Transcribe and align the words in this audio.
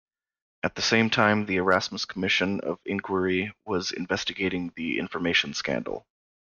At 0.63 0.73
the 0.73 0.81
same 0.81 1.11
time 1.11 1.45
the 1.45 1.57
Erasmus 1.57 2.05
Commission 2.05 2.59
of 2.61 2.79
Inquiry 2.85 3.53
was 3.65 3.91
investigating 3.91 4.73
the 4.75 4.97
Information 4.97 5.53
scandal. 5.53 6.07